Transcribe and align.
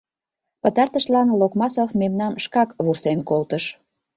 Пытартышлан 0.61 1.27
Локмасов 1.39 1.89
мемнам 1.99 2.33
шкак 2.43 2.69
вурсен 2.83 3.19
колтыш: 3.29 3.63